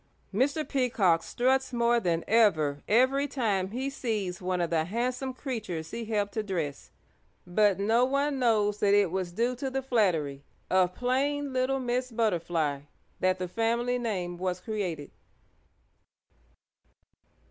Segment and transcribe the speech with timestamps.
[0.33, 0.67] Mr.
[0.67, 6.05] Peacock struts more than ever every time he sees one of the handsome creatures he
[6.05, 6.89] helped to dress,
[7.45, 12.09] but no one knows that it was due to the flattery of plain little Miss
[12.09, 12.79] Butterfly
[13.19, 15.11] that the family name was created.